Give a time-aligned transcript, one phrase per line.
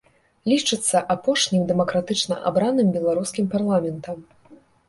[0.51, 4.17] Лічыцца апошнім дэмакратычна абраным беларускім парламентам.